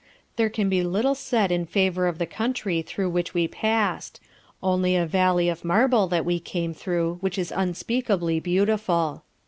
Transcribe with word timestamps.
There 0.35 0.49
can 0.49 0.67
be 0.67 0.81
little 0.81 1.13
said 1.13 1.51
in 1.51 1.67
favour 1.67 2.07
of 2.07 2.17
the 2.17 2.25
country 2.25 2.81
through 2.81 3.11
which 3.11 3.35
we 3.35 3.47
passed; 3.47 4.19
only 4.63 4.95
a 4.95 5.05
valley 5.05 5.47
of 5.47 5.63
marble 5.63 6.07
that 6.07 6.25
we 6.25 6.39
came 6.39 6.73
through 6.73 7.19
which 7.21 7.37
is 7.37 7.53
unspeakably 7.55 8.39
beautiful. 8.39 9.21